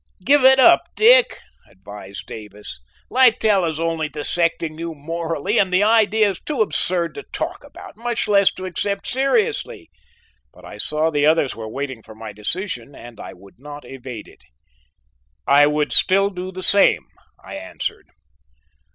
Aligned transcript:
"Give 0.25 0.43
it 0.43 0.57
up, 0.57 0.87
Dick," 0.95 1.37
advised 1.69 2.25
Davis; 2.25 2.79
"Littell 3.11 3.65
is 3.65 3.79
only 3.79 4.09
dissecting 4.09 4.79
you 4.79 4.95
morally, 4.95 5.59
and 5.59 5.71
the 5.71 5.83
idea 5.83 6.31
is 6.31 6.39
too 6.39 6.63
absurd 6.63 7.13
to 7.13 7.23
talk 7.31 7.63
about, 7.63 7.97
much 7.97 8.27
less 8.27 8.51
to 8.53 8.65
accept 8.65 9.05
seriously"; 9.05 9.91
but 10.51 10.65
I 10.65 10.79
saw 10.79 11.11
the 11.11 11.27
others 11.27 11.55
were 11.55 11.69
waiting 11.69 12.01
for 12.01 12.15
my 12.15 12.33
decision, 12.33 12.95
and 12.95 13.19
I 13.19 13.33
would 13.33 13.59
not 13.59 13.85
evade 13.85 14.27
it. 14.27 14.41
"I 15.45 15.67
would 15.67 15.93
still 15.93 16.31
do 16.31 16.51
the 16.51 16.63
same," 16.63 17.05
I 17.45 17.57
answered. 17.57 18.07